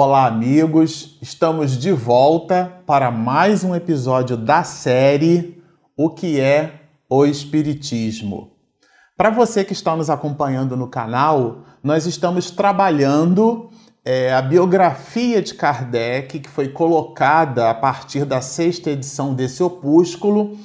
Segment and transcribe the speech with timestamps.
[0.00, 1.18] Olá, amigos!
[1.20, 5.60] Estamos de volta para mais um episódio da série
[5.96, 8.52] O que é o Espiritismo.
[9.16, 13.70] Para você que está nos acompanhando no canal, nós estamos trabalhando
[14.04, 20.56] é, a biografia de Kardec, que foi colocada a partir da sexta edição desse opúsculo.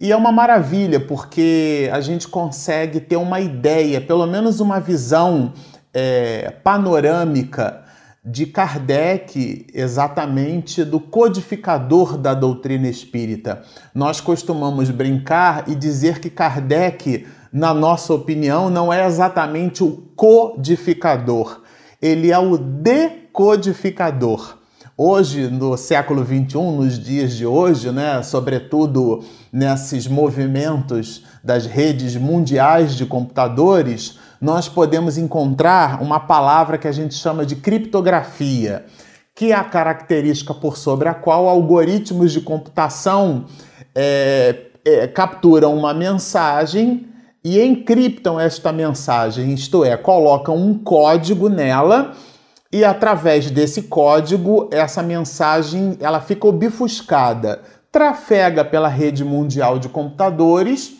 [0.00, 5.52] E é uma maravilha, porque a gente consegue ter uma ideia, pelo menos uma visão
[5.92, 7.86] é, panorâmica
[8.24, 13.62] de Kardec, exatamente do codificador da doutrina espírita.
[13.94, 21.62] Nós costumamos brincar e dizer que Kardec, na nossa opinião, não é exatamente o codificador,
[22.02, 24.58] ele é o decodificador.
[25.00, 29.22] Hoje, no século XXI, nos dias de hoje, né, sobretudo
[29.52, 37.14] nesses movimentos das redes mundiais de computadores, nós podemos encontrar uma palavra que a gente
[37.14, 38.84] chama de criptografia,
[39.34, 43.46] que é a característica por sobre a qual algoritmos de computação
[43.94, 47.06] é, é, capturam uma mensagem
[47.44, 52.12] e encriptam esta mensagem, isto é, colocam um código nela
[52.72, 60.97] e através desse código essa mensagem ela fica obfuscada, trafega pela rede mundial de computadores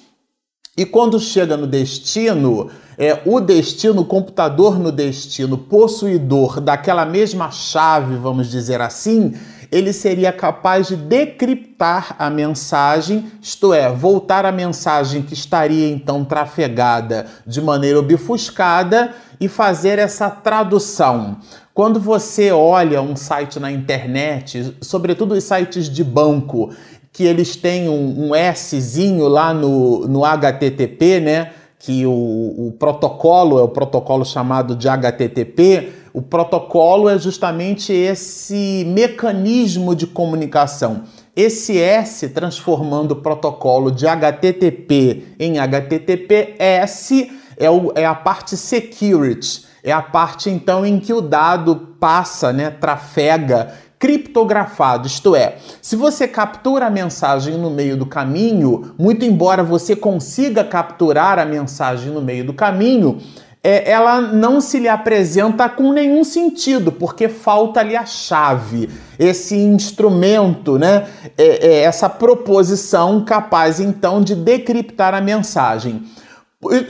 [0.78, 7.50] e quando chega no destino, é, o destino, o computador no destino, possuidor daquela mesma
[7.50, 9.34] chave, vamos dizer assim,
[9.72, 16.24] ele seria capaz de decriptar a mensagem, isto é, voltar a mensagem que estaria então
[16.24, 21.38] trafegada de maneira obfuscada e fazer essa tradução.
[21.74, 26.70] Quando você olha um site na internet, sobretudo os sites de banco,
[27.12, 31.52] que eles têm um, um Szinho lá no, no HTTP, né?
[31.78, 35.92] Que o, o protocolo é o protocolo chamado de HTTP.
[36.12, 41.04] O protocolo é justamente esse mecanismo de comunicação.
[41.36, 49.64] Esse S transformando o protocolo de HTTP em HTTPS é, o, é a parte security,
[49.82, 55.96] é a parte então em que o dado passa, né, trafega criptografado, isto é, se
[55.96, 62.12] você captura a mensagem no meio do caminho, muito embora você consiga capturar a mensagem
[62.12, 63.18] no meio do caminho,
[63.62, 68.88] é, ela não se lhe apresenta com nenhum sentido, porque falta ali a chave,
[69.18, 71.06] esse instrumento, né?
[71.36, 76.04] É, é essa proposição capaz então de decriptar a mensagem.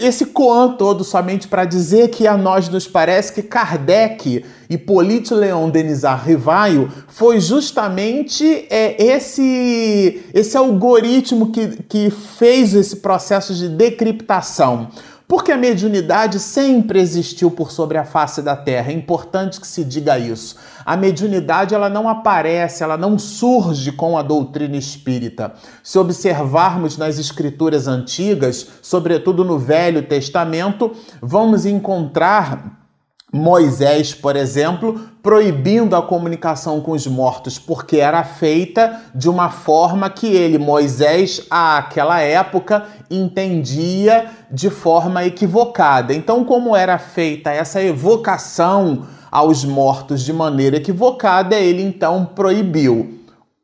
[0.01, 5.35] Esse koan todo somente para dizer que a nós nos parece que Kardec e Polite
[5.35, 13.69] Leon Denisard Rivaio foi justamente é, esse, esse algoritmo que, que fez esse processo de
[13.69, 14.89] decriptação.
[15.29, 18.91] Porque a mediunidade sempre existiu por sobre a face da Terra.
[18.91, 20.57] É importante que se diga isso.
[20.87, 25.53] A mediunidade ela não aparece, ela não surge com a doutrina espírita.
[25.83, 32.78] Se observarmos nas escrituras antigas, sobretudo no Velho Testamento, vamos encontrar
[33.33, 40.09] Moisés, por exemplo, proibindo a comunicação com os mortos, porque era feita de uma forma
[40.09, 46.15] que ele, Moisés, àquela época, entendia de forma equivocada.
[46.15, 53.19] Então, como era feita essa evocação aos mortos de maneira equivocada, ele então proibiu.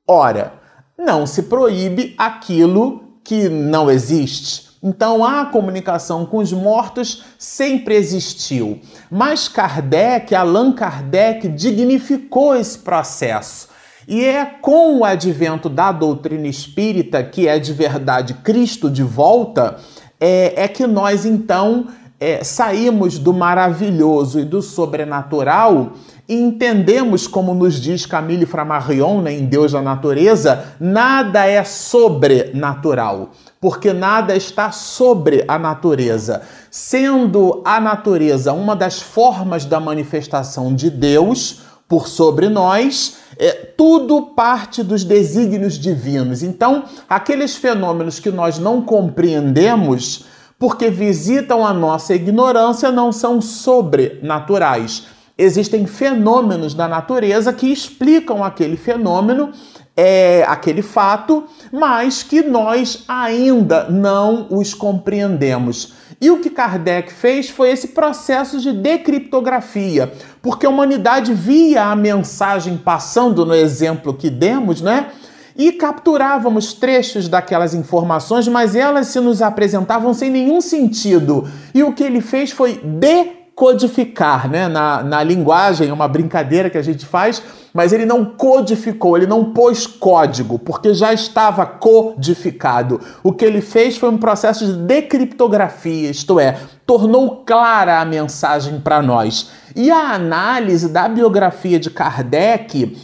[0.06, 0.52] Ora,
[0.98, 4.73] não se proíbe aquilo que não existe.
[4.86, 8.82] Então a comunicação com os mortos sempre existiu.
[9.10, 13.68] Mas Kardec, Allan Kardec, dignificou esse processo.
[14.06, 19.78] E é com o advento da doutrina espírita, que é de verdade Cristo de volta,
[20.20, 21.86] é, é que nós então
[22.20, 25.92] é, saímos do maravilhoso e do sobrenatural
[26.28, 33.30] e entendemos, como nos diz Camille Flammarion né, em Deus da Natureza, nada é sobrenatural
[33.64, 36.42] porque nada está sobre a natureza.
[36.70, 44.20] Sendo a natureza uma das formas da manifestação de Deus por sobre nós, é, tudo
[44.36, 46.42] parte dos desígnios divinos.
[46.42, 50.26] Então, aqueles fenômenos que nós não compreendemos,
[50.58, 55.06] porque visitam a nossa ignorância, não são sobrenaturais.
[55.36, 59.50] Existem fenômenos da natureza que explicam aquele fenômeno
[59.96, 65.94] é aquele fato, mas que nós ainda não os compreendemos.
[66.20, 71.96] E o que Kardec fez foi esse processo de decriptografia, porque a humanidade via a
[71.96, 75.10] mensagem passando no exemplo que demos, né?
[75.56, 81.48] E capturávamos trechos daquelas informações, mas elas se nos apresentavam sem nenhum sentido.
[81.72, 84.68] E o que ele fez foi decriptografar codificar, né?
[84.68, 87.42] Na, na linguagem, é uma brincadeira que a gente faz,
[87.72, 93.00] mas ele não codificou, ele não pôs código, porque já estava codificado.
[93.22, 98.80] O que ele fez foi um processo de decriptografia, isto é, tornou clara a mensagem
[98.80, 99.50] para nós.
[99.76, 102.96] E a análise da biografia de Kardec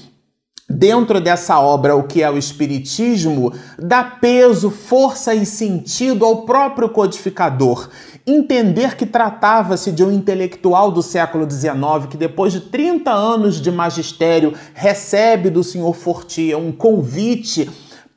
[0.71, 6.89] dentro dessa obra, o que é o Espiritismo, dá peso, força e sentido ao próprio
[6.89, 7.89] codificador.
[8.27, 13.71] Entender que tratava-se de um intelectual do século XIX que, depois de 30 anos de
[13.71, 17.71] magistério, recebe do senhor Fortier um convite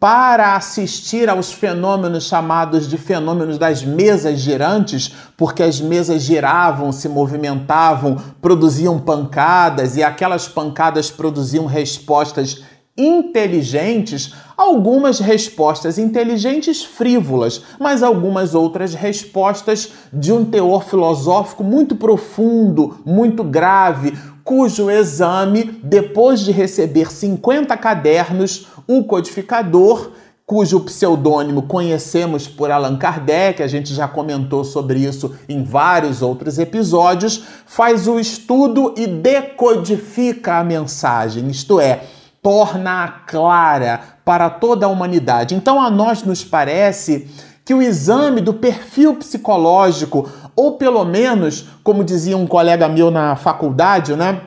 [0.04, 7.08] para assistir aos fenômenos chamados de fenômenos das mesas girantes, porque as mesas giravam, se
[7.08, 12.62] movimentavam, produziam pancadas e aquelas pancadas produziam respostas
[12.98, 23.00] inteligentes, algumas respostas inteligentes frívolas, mas algumas outras respostas de um teor filosófico muito profundo,
[23.04, 24.14] muito grave,
[24.44, 30.12] cujo exame, depois de receber 50 cadernos, o codificador,
[30.46, 36.60] cujo pseudônimo conhecemos por Allan Kardec, a gente já comentou sobre isso em vários outros
[36.60, 42.04] episódios, faz o estudo e decodifica a mensagem, isto é,
[42.44, 45.56] torna-a clara para toda a humanidade.
[45.56, 47.28] Então a nós nos parece
[47.66, 53.38] que o exame do perfil psicológico, ou pelo menos, como dizia um colega meu na
[53.38, 54.42] faculdade, né?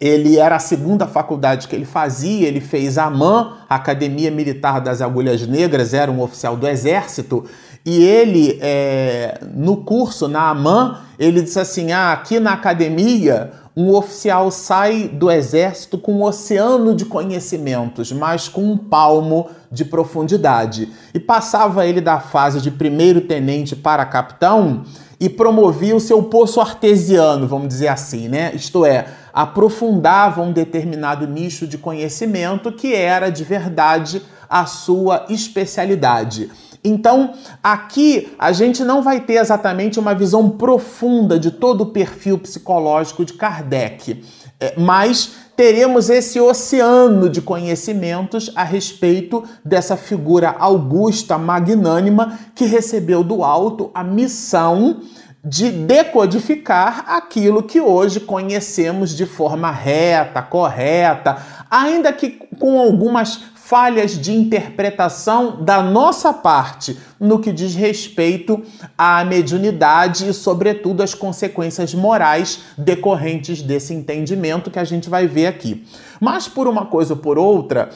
[0.00, 5.02] Ele era a segunda faculdade que ele fazia, ele fez a AMAN, Academia Militar das
[5.02, 7.44] Agulhas Negras, era um oficial do Exército,
[7.84, 13.94] e ele, é, no curso, na AMAN, ele disse assim: ah, aqui na academia, um
[13.94, 20.92] oficial sai do Exército com um oceano de conhecimentos, mas com um palmo de profundidade.
[21.14, 24.82] E passava ele da fase de primeiro tenente para capitão
[25.18, 28.52] e promovia o seu poço artesiano, vamos dizer assim, né?
[28.54, 36.50] Isto é, aprofundava um determinado nicho de conhecimento que era de verdade a sua especialidade.
[36.82, 42.38] Então, aqui a gente não vai ter exatamente uma visão profunda de todo o perfil
[42.38, 44.24] psicológico de Kardec,
[44.58, 53.22] é, mas teremos esse oceano de conhecimentos a respeito dessa figura augusta, magnânima, que recebeu
[53.22, 55.00] do alto a missão
[55.44, 61.38] de decodificar aquilo que hoje conhecemos de forma reta, correta,
[61.70, 63.40] ainda que com algumas
[63.70, 68.60] falhas de interpretação da nossa parte no que diz respeito
[68.98, 75.46] à mediunidade e, sobretudo, as consequências morais decorrentes desse entendimento que a gente vai ver
[75.46, 75.86] aqui.
[76.20, 77.90] Mas, por uma coisa ou por outra,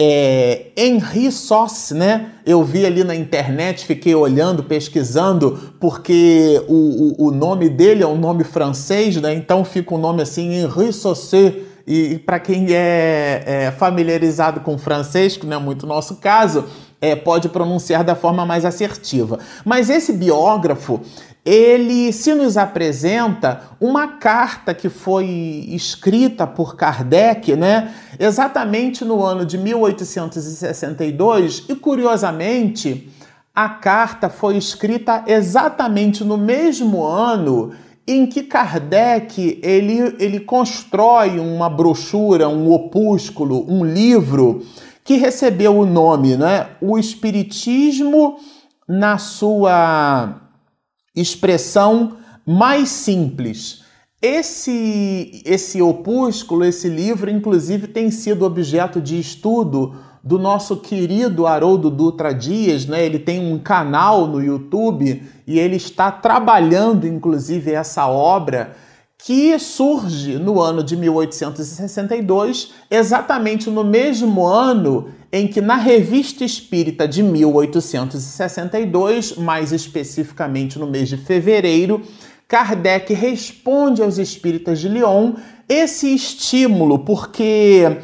[0.00, 2.30] é, Henri Sauce, né?
[2.46, 8.06] Eu vi ali na internet, fiquei olhando, pesquisando, porque o, o, o nome dele é
[8.06, 9.34] um nome francês, né?
[9.34, 11.67] Então fica o um nome assim, Henri Sauce.
[11.90, 16.66] E, para quem é, é, familiarizado com francês, que não é muito nosso caso,
[17.00, 19.38] é, pode pronunciar da forma mais assertiva.
[19.64, 21.00] Mas esse biógrafo,
[21.46, 29.46] ele se nos apresenta uma carta que foi escrita por Kardec, né, exatamente no ano
[29.46, 33.10] de 1862, e curiosamente,
[33.54, 37.72] a carta foi escrita exatamente no mesmo ano
[38.08, 44.64] em que Kardec ele, ele constrói uma brochura, um opúsculo, um livro
[45.04, 48.38] que recebeu o nome, né, O Espiritismo
[48.88, 50.40] na sua
[51.14, 53.84] expressão mais simples.
[54.20, 59.94] Esse, esse opúsculo, esse livro, inclusive, tem sido objeto de estudo
[60.28, 63.02] do nosso querido Haroldo Dutra Dias, né?
[63.02, 68.76] Ele tem um canal no YouTube e ele está trabalhando, inclusive, essa obra
[69.16, 77.08] que surge no ano de 1862, exatamente no mesmo ano em que na Revista Espírita
[77.08, 82.02] de 1862, mais especificamente no mês de fevereiro,
[82.46, 87.96] Kardec responde aos espíritas de Lyon esse estímulo, porque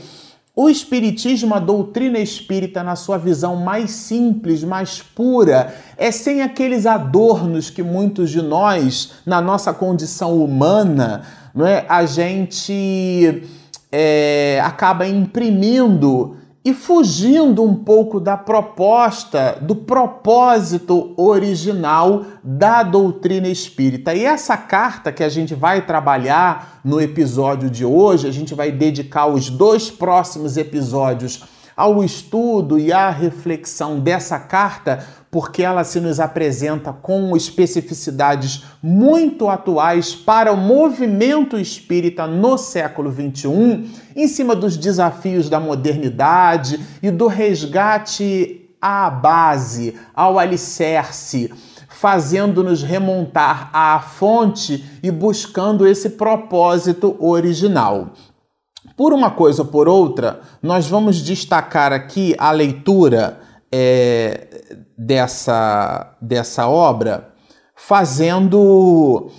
[0.56, 6.86] o Espiritismo, a doutrina espírita, na sua visão mais simples, mais pura, é sem aqueles
[6.86, 13.42] adornos que muitos de nós, na nossa condição humana, não é, a gente
[13.90, 24.14] é, acaba imprimindo e fugindo um pouco da proposta, do propósito original da doutrina espírita.
[24.14, 28.72] E essa carta que a gente vai trabalhar no episódio de hoje, a gente vai
[28.72, 31.44] dedicar os dois próximos episódios
[31.76, 39.48] ao estudo e à reflexão dessa carta, porque ela se nos apresenta com especificidades muito
[39.48, 47.10] atuais para o movimento espírita no século XXI, em cima dos desafios da modernidade e
[47.10, 51.50] do resgate à base, ao alicerce
[52.04, 58.10] fazendo-nos remontar à fonte e buscando esse propósito original.
[58.96, 63.40] Por uma coisa ou por outra, nós vamos destacar aqui a leitura
[63.72, 64.46] é,
[64.96, 67.30] dessa, dessa obra,
[67.74, 69.30] fazendo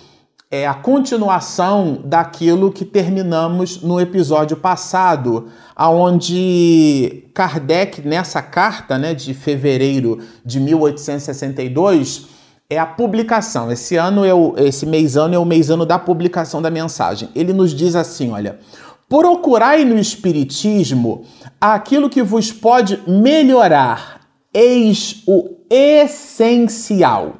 [0.50, 9.32] é, a continuação daquilo que terminamos no episódio passado, aonde Kardec, nessa carta né, de
[9.32, 12.28] fevereiro de 1862,
[12.68, 13.70] é a publicação.
[13.70, 17.28] Esse ano é o, esse mês ano é o mês ano da publicação da mensagem.
[17.34, 18.58] Ele nos diz assim, olha:
[19.08, 21.24] Procurai no Espiritismo
[21.60, 24.20] aquilo que vos pode melhorar,
[24.52, 27.34] eis o essencial.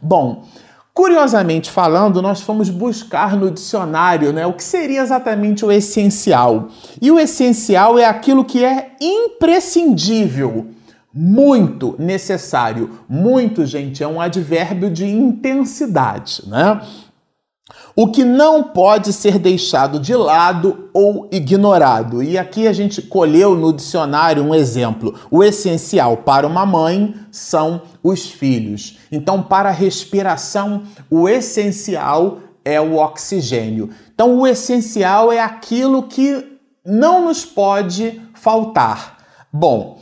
[0.00, 0.44] Bom,
[0.92, 6.68] curiosamente falando, nós fomos buscar no dicionário né, o que seria exatamente o essencial.
[7.00, 10.66] E o essencial é aquilo que é imprescindível
[11.14, 12.98] muito necessário.
[13.08, 16.80] Muito, gente, é um advérbio de intensidade, né?
[17.94, 22.22] O que não pode ser deixado de lado ou ignorado.
[22.22, 25.14] E aqui a gente colheu no dicionário um exemplo.
[25.30, 28.98] O essencial para uma mãe são os filhos.
[29.10, 33.90] Então, para a respiração, o essencial é o oxigênio.
[34.14, 39.18] Então, o essencial é aquilo que não nos pode faltar.
[39.52, 39.98] Bom,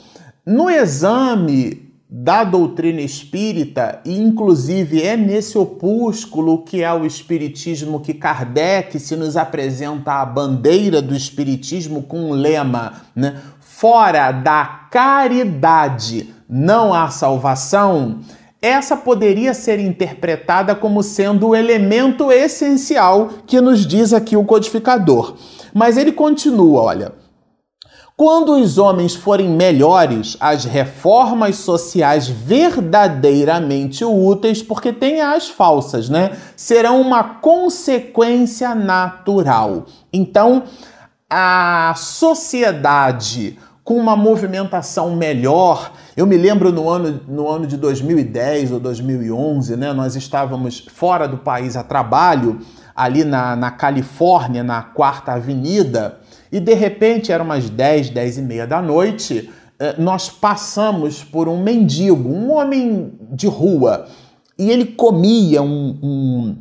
[0.46, 8.12] no exame da doutrina espírita, e inclusive é nesse opúsculo que é o Espiritismo que
[8.12, 13.40] Kardec se nos apresenta a bandeira do Espiritismo com um lema, né?
[13.60, 18.18] Fora da caridade não há salvação.
[18.60, 25.36] Essa poderia ser interpretada como sendo o elemento essencial que nos diz aqui o codificador.
[25.72, 27.19] Mas ele continua, olha.
[28.20, 36.36] Quando os homens forem melhores, as reformas sociais verdadeiramente úteis, porque tem as falsas, né?
[36.54, 39.86] Serão uma consequência natural.
[40.12, 40.64] Então,
[41.30, 45.90] a sociedade com uma movimentação melhor.
[46.14, 49.94] Eu me lembro no ano, no ano de 2010 ou 2011, né?
[49.94, 52.60] Nós estávamos fora do país a trabalho,
[52.94, 56.19] ali na, na Califórnia, na Quarta Avenida
[56.52, 61.48] e de repente, eram umas 10, 10 e meia da noite, eh, nós passamos por
[61.48, 64.06] um mendigo, um homem de rua,
[64.58, 66.58] e ele comia um, um,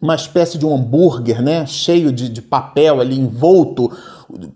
[0.00, 3.90] uma espécie de um hambúrguer, né, cheio de, de papel ali envolto,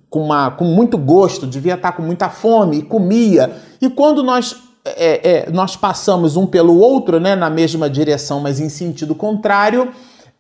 [0.09, 3.51] com, uma, com muito gosto, devia estar com muita fome, e comia.
[3.81, 8.61] E quando nós é, é, nós passamos um pelo outro, né, na mesma direção, mas
[8.61, 9.91] em sentido contrário,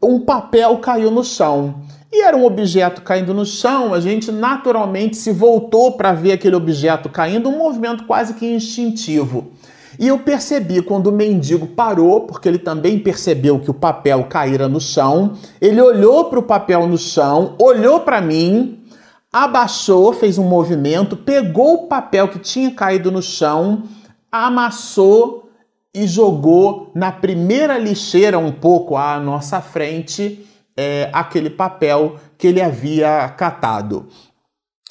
[0.01, 1.75] um papel caiu no chão
[2.13, 6.55] e era um objeto caindo no chão, a gente naturalmente se voltou para ver aquele
[6.55, 9.53] objeto caindo, um movimento quase que instintivo.
[9.99, 14.69] E eu percebi quando o mendigo parou, porque ele também percebeu que o papel caíra
[14.69, 18.79] no chão, ele olhou para o papel no chão, olhou para mim,
[19.33, 23.85] abaixou, fez um movimento, pegou o papel que tinha caído no chão,
[24.31, 25.51] amassou
[25.95, 30.47] e jogou na primeira lixeira um pouco à nossa frente
[30.77, 34.09] é, aquele papel que ele havia catado.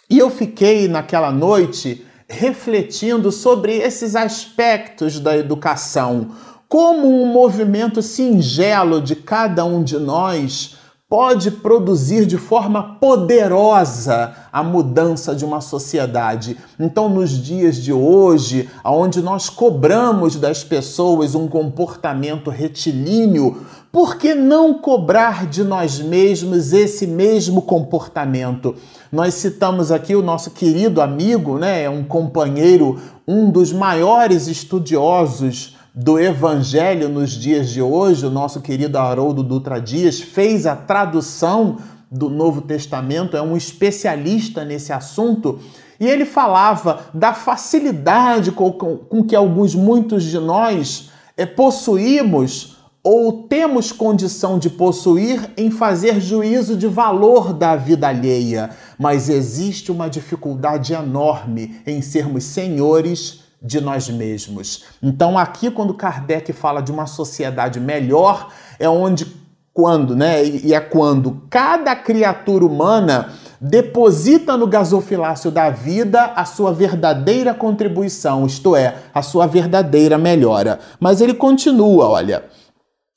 [0.10, 6.32] E eu fiquei naquela noite refletindo sobre esses aspectos da educação,
[6.68, 14.64] como um movimento singelo de cada um de nós pode produzir de forma poderosa a
[14.64, 16.58] mudança de uma sociedade.
[16.80, 24.34] Então, nos dias de hoje, onde nós cobramos das pessoas um comportamento retilíneo, por que
[24.34, 28.76] não cobrar de nós mesmos esse mesmo comportamento?
[29.12, 36.20] Nós citamos aqui o nosso querido amigo, né, um companheiro, um dos maiores estudiosos do
[36.20, 41.78] Evangelho nos dias de hoje, o nosso querido Haroldo Dutra Dias, fez a tradução
[42.12, 45.58] do Novo Testamento, é um especialista nesse assunto,
[45.98, 52.76] e ele falava da facilidade com, com, com que alguns, muitos de nós, é, possuímos
[53.02, 59.94] ou temos condição de possuir em fazer juízo de valor da vida alheia, mas existe
[59.94, 64.86] uma dificuldade enorme em sermos senhores de nós mesmos.
[65.02, 69.26] Então, aqui, quando Kardec fala de uma sociedade melhor, é onde,
[69.74, 70.46] quando, né?
[70.46, 78.46] E é quando cada criatura humana deposita no gasofilácio da vida a sua verdadeira contribuição,
[78.46, 80.80] isto é, a sua verdadeira melhora.
[81.00, 82.46] Mas ele continua, olha,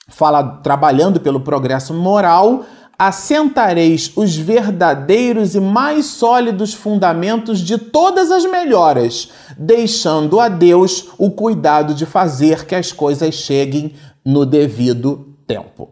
[0.09, 2.65] fala trabalhando pelo progresso moral,
[2.99, 11.31] assentareis os verdadeiros e mais sólidos fundamentos de todas as melhoras, deixando a Deus o
[11.31, 15.91] cuidado de fazer que as coisas cheguem no devido tempo.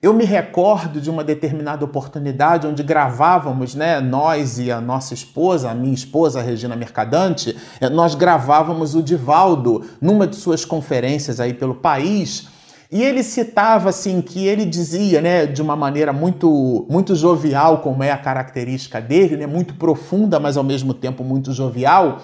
[0.00, 5.70] Eu me recordo de uma determinada oportunidade onde gravávamos, né, nós e a nossa esposa,
[5.70, 11.40] a minha esposa, a Regina Mercadante, eh, nós gravávamos o Divaldo numa de suas conferências
[11.40, 12.48] aí pelo país.
[12.90, 18.02] E ele citava assim que ele dizia, né, de uma maneira muito muito jovial, como
[18.02, 22.22] é a característica dele, né, muito profunda, mas ao mesmo tempo muito jovial,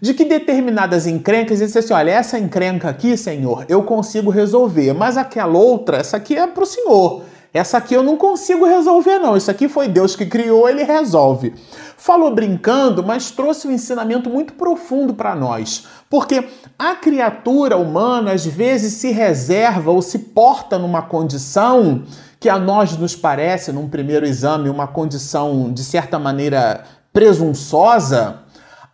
[0.00, 4.92] de que determinadas encrencas, ele disse assim: olha, essa encrenca aqui, Senhor, eu consigo resolver,
[4.92, 7.22] mas aquela outra, essa aqui é para o Senhor.
[7.56, 9.36] Essa aqui eu não consigo resolver, não.
[9.36, 11.54] Isso aqui foi Deus que criou, ele resolve.
[11.96, 15.86] Falou brincando, mas trouxe um ensinamento muito profundo para nós.
[16.10, 16.46] Porque
[16.78, 22.04] a criatura humana às vezes se reserva ou se porta numa condição
[22.38, 28.40] que a nós nos parece, num primeiro exame, uma condição de certa maneira presunçosa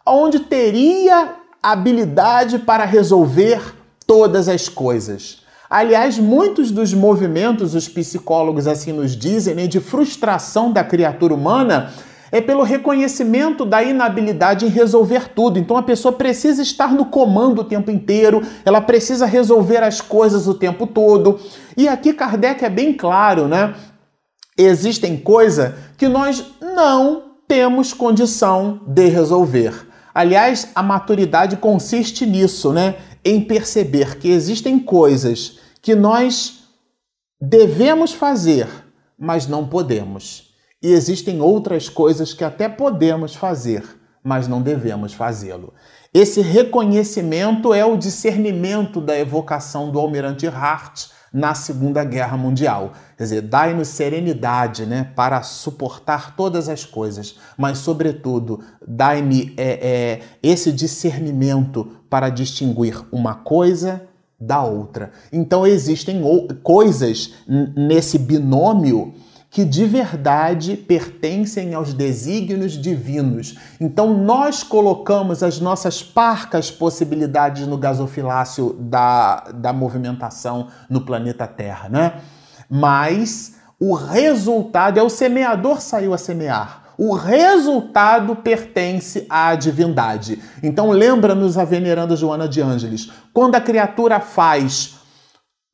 [0.07, 3.75] onde teria habilidade para resolver
[4.07, 5.42] todas as coisas.
[5.73, 11.91] Aliás, muitos dos movimentos, os psicólogos assim nos dizem, né, de frustração da criatura humana,
[12.31, 15.59] é pelo reconhecimento da inabilidade em resolver tudo.
[15.59, 20.47] Então a pessoa precisa estar no comando o tempo inteiro, ela precisa resolver as coisas
[20.47, 21.41] o tempo todo.
[21.75, 23.75] E aqui Kardec é bem claro, né?
[24.59, 29.89] Existem coisas que nós não temos condição de resolver.
[30.15, 32.97] Aliás, a maturidade consiste nisso, né?
[33.25, 36.63] Em perceber que existem coisas que nós
[37.41, 38.69] devemos fazer,
[39.19, 40.55] mas não podemos.
[40.81, 43.85] E existem outras coisas que até podemos fazer,
[44.23, 45.75] mas não devemos fazê-lo.
[46.15, 52.93] Esse reconhecimento é o discernimento da evocação do almirante Hart na Segunda Guerra Mundial.
[53.17, 60.21] Quer dizer, dai-nos serenidade né, para suportar todas as coisas, mas, sobretudo, dai-me é, é,
[60.43, 64.07] esse discernimento para distinguir uma coisa
[64.47, 65.13] da outra.
[65.33, 66.23] Então, existem
[66.63, 67.35] coisas
[67.77, 69.15] nesse binômio
[69.53, 73.59] que de verdade pertencem aos desígnios divinos.
[73.79, 81.91] Então nós colocamos as nossas parcas possibilidades no gasofilácio da, da movimentação no planeta Terra,
[81.91, 82.15] né?
[82.67, 86.82] Mas o resultado é o semeador saiu a semear.
[86.99, 90.39] O resultado pertence à divindade.
[90.63, 95.03] Então lembra-nos a veneranda Joana de Ângeles, quando a criatura faz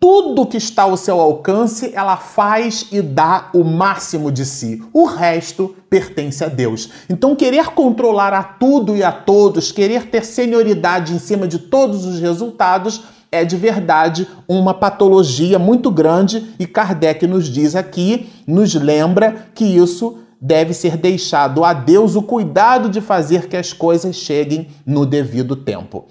[0.01, 4.81] tudo que está ao seu alcance, ela faz e dá o máximo de si.
[4.93, 6.91] O resto pertence a Deus.
[7.11, 12.05] Então, querer controlar a tudo e a todos, querer ter senioridade em cima de todos
[12.05, 18.75] os resultados, é de verdade uma patologia muito grande e Kardec nos diz aqui, nos
[18.75, 24.17] lembra que isso deve ser deixado a Deus o cuidado de fazer que as coisas
[24.17, 26.07] cheguem no devido tempo.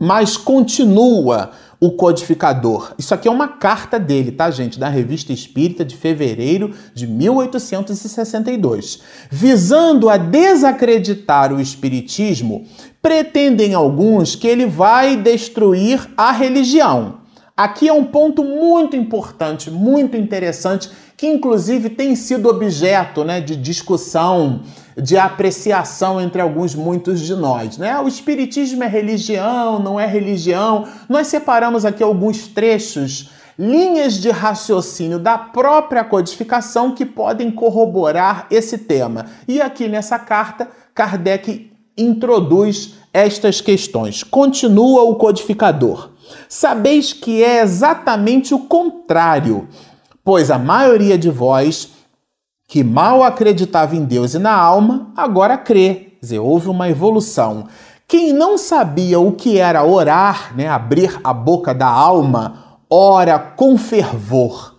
[0.00, 2.94] Mas continua o codificador.
[2.98, 4.78] Isso aqui é uma carta dele, tá, gente?
[4.78, 9.00] Da Revista Espírita de fevereiro de 1862.
[9.30, 12.66] Visando a desacreditar o Espiritismo,
[13.00, 17.18] pretendem alguns que ele vai destruir a religião.
[17.56, 23.56] Aqui é um ponto muito importante, muito interessante, que inclusive tem sido objeto né, de
[23.56, 24.62] discussão
[24.96, 27.98] de apreciação entre alguns muitos de nós, né?
[27.98, 30.86] O espiritismo é religião, não é religião.
[31.08, 38.78] Nós separamos aqui alguns trechos, linhas de raciocínio da própria codificação que podem corroborar esse
[38.78, 39.26] tema.
[39.48, 44.22] E aqui nessa carta, Kardec introduz estas questões.
[44.22, 46.10] Continua o codificador.
[46.48, 49.68] Sabeis que é exatamente o contrário,
[50.24, 51.90] pois a maioria de vós
[52.66, 55.94] que mal acreditava em Deus e na alma, agora crê.
[55.94, 57.68] Quer dizer, houve uma evolução.
[58.08, 63.76] Quem não sabia o que era orar, né, abrir a boca da alma, ora com
[63.76, 64.74] fervor.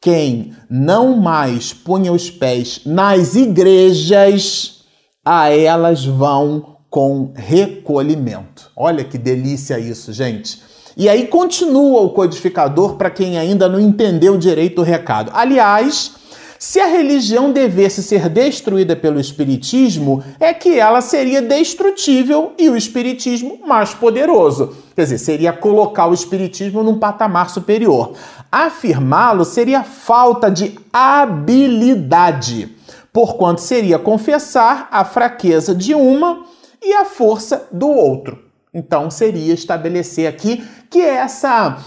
[0.00, 4.84] Quem não mais punha os pés nas igrejas,
[5.24, 8.70] a elas vão com recolhimento.
[8.76, 10.60] Olha que delícia isso, gente.
[10.96, 15.30] E aí continua o codificador para quem ainda não entendeu direito o recado.
[15.34, 16.12] Aliás,
[16.58, 22.76] se a religião devesse ser destruída pelo Espiritismo, é que ela seria destrutível e o
[22.76, 24.76] Espiritismo mais poderoso.
[24.94, 28.12] Quer dizer, seria colocar o Espiritismo num patamar superior.
[28.50, 32.76] Afirmá-lo seria falta de habilidade.
[33.12, 36.44] porquanto seria confessar a fraqueza de uma
[36.82, 38.51] e a força do outro.
[38.72, 41.78] Então seria estabelecer aqui que essa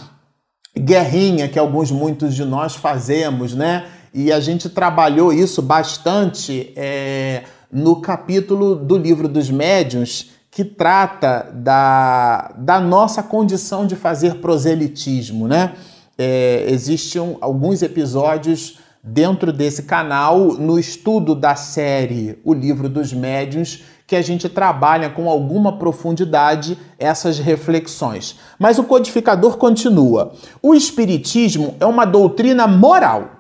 [0.78, 3.88] guerrinha que alguns muitos de nós fazemos, né?
[4.13, 11.52] E a gente trabalhou isso bastante é, no capítulo do livro dos médiuns que trata
[11.54, 15.74] da, da nossa condição de fazer proselitismo, né?
[16.17, 23.84] É, existem alguns episódios dentro desse canal no estudo da série O Livro dos Médiuns
[24.08, 28.38] que a gente trabalha com alguma profundidade essas reflexões.
[28.60, 30.34] Mas o codificador continua.
[30.62, 33.32] O Espiritismo é uma doutrina moral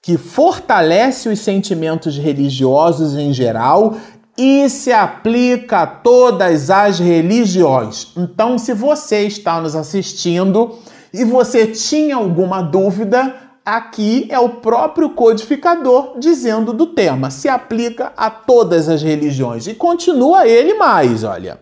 [0.00, 3.96] que fortalece os sentimentos religiosos em geral
[4.36, 8.08] e se aplica a todas as religiões.
[8.16, 10.78] Então, se você está nos assistindo
[11.14, 17.30] e você tinha alguma dúvida, aqui é o próprio codificador dizendo do tema.
[17.30, 19.66] Se aplica a todas as religiões.
[19.66, 21.60] E continua ele mais, olha.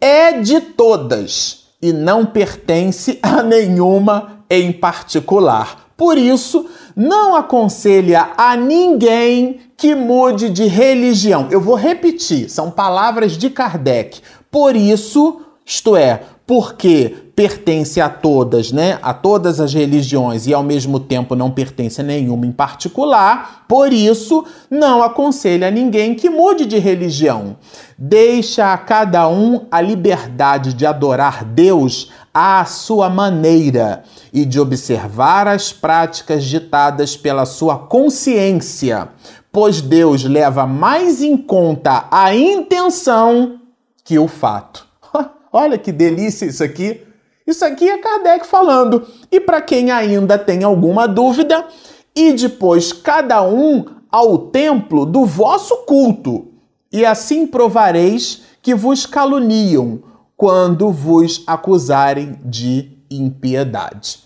[0.00, 5.84] É de todas e não pertence a nenhuma em particular.
[5.96, 11.48] Por isso, não aconselha a ninguém que mude de religião.
[11.50, 14.20] Eu vou repetir, são palavras de Kardec.
[14.50, 18.98] Por isso, isto é, porque pertence a todas, né?
[19.02, 23.64] A todas as religiões e ao mesmo tempo não pertence a nenhuma em particular.
[23.66, 27.56] Por isso, não aconselha a ninguém que mude de religião.
[27.98, 34.02] Deixa a cada um a liberdade de adorar Deus à sua maneira
[34.32, 39.08] e de observar as práticas ditadas pela sua consciência,
[39.50, 43.60] pois Deus leva mais em conta a intenção
[44.04, 44.84] que o fato.
[45.56, 47.00] Olha que delícia isso aqui.
[47.46, 49.06] Isso aqui é Kardec falando.
[49.30, 51.64] E para quem ainda tem alguma dúvida,
[52.12, 56.48] e depois cada um ao templo do vosso culto,
[56.90, 60.02] e assim provareis que vos caluniam
[60.36, 64.24] quando vos acusarem de impiedade.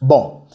[0.00, 0.48] Bom,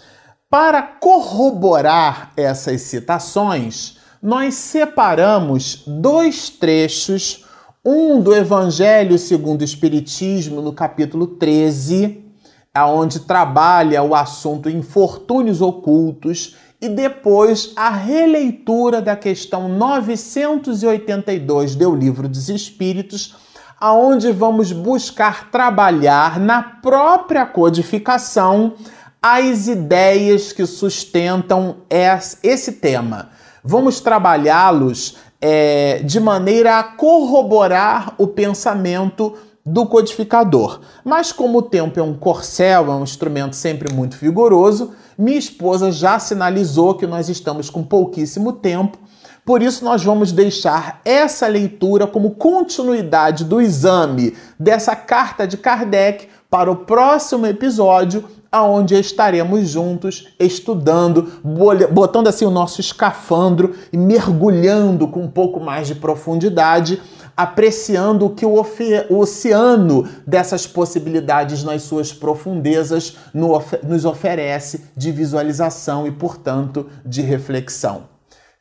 [0.50, 7.47] para corroborar essas citações, nós separamos dois trechos
[7.84, 12.26] um do Evangelho segundo o Espiritismo, no capítulo 13,
[12.74, 22.28] aonde trabalha o assunto infortúnios ocultos, e depois a releitura da questão 982 do Livro
[22.28, 23.36] dos Espíritos,
[23.80, 28.76] aonde vamos buscar trabalhar na própria codificação
[29.22, 31.78] as ideias que sustentam
[32.44, 33.30] esse tema.
[33.63, 39.34] Vamos trabalhá-los é, de maneira a corroborar o pensamento
[39.65, 40.80] do codificador.
[41.04, 45.91] Mas como o tempo é um corcel, é um instrumento sempre muito vigoroso, minha esposa
[45.91, 48.97] já sinalizou que nós estamos com pouquíssimo tempo.
[49.43, 56.28] Por isso, nós vamos deixar essa leitura como continuidade do exame dessa carta de Kardec
[56.50, 61.42] para o próximo episódio, aonde estaremos juntos estudando,
[61.92, 67.02] botando assim o nosso escafandro e mergulhando com um pouco mais de profundidade,
[67.36, 68.56] apreciando o que o,
[69.10, 73.16] oceano dessas possibilidades nas suas profundezas
[73.84, 78.17] nos oferece de visualização e, portanto, de reflexão.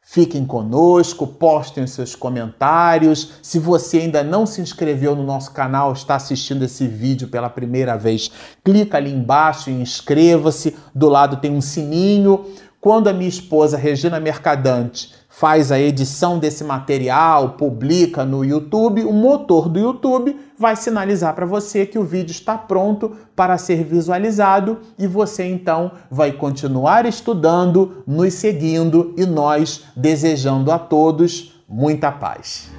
[0.09, 3.33] Fiquem conosco, postem os seus comentários.
[3.43, 7.97] Se você ainda não se inscreveu no nosso canal, está assistindo esse vídeo pela primeira
[7.97, 8.31] vez,
[8.65, 10.77] clica ali embaixo e inscreva-se.
[10.95, 12.47] Do lado tem um sininho.
[12.81, 19.13] Quando a minha esposa Regina Mercadante faz a edição desse material, publica no YouTube, o
[19.13, 24.79] motor do YouTube vai sinalizar para você que o vídeo está pronto para ser visualizado
[24.99, 32.71] e você então vai continuar estudando, nos seguindo e nós desejando a todos muita paz.